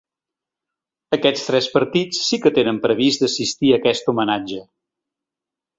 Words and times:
Aquests 1.17 1.43
tres 1.49 1.67
partits 1.75 2.23
sí 2.31 2.41
que 2.47 2.55
tenen 2.57 2.81
previst 2.89 3.25
d’assistir 3.27 3.73
a 3.75 3.79
aquest 3.83 4.13
homenatge. 4.15 4.65